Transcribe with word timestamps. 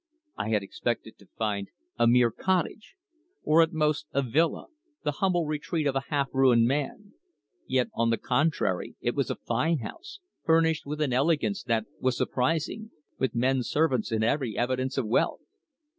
I 0.35 0.49
had 0.49 0.63
expected 0.63 1.19
to 1.19 1.27
find 1.37 1.67
a 1.99 2.07
mere 2.07 2.31
cottage, 2.31 2.95
or 3.43 3.61
at 3.61 3.71
most 3.71 4.07
a 4.11 4.23
villa, 4.23 4.65
the 5.03 5.11
humble 5.21 5.45
retreat 5.45 5.85
of 5.85 5.95
a 5.95 6.05
half 6.09 6.29
ruined 6.33 6.65
man; 6.65 7.13
yet 7.67 7.89
on 7.93 8.09
the 8.09 8.17
contrary 8.17 8.95
it 8.99 9.13
was 9.13 9.29
a 9.29 9.35
fine 9.35 9.77
house, 9.77 10.19
furnished 10.43 10.87
with 10.87 11.01
an 11.01 11.13
elegance 11.13 11.61
that 11.65 11.85
was 11.99 12.17
surprising, 12.17 12.89
with 13.19 13.35
men 13.35 13.61
servants 13.61 14.11
and 14.11 14.23
every 14.23 14.57
evidence 14.57 14.97
of 14.97 15.05
wealth. 15.05 15.41